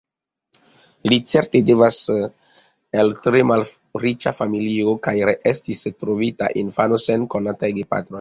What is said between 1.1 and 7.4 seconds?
Li certe devenas el tre malriĉa familio, kaj estis trovita infano sen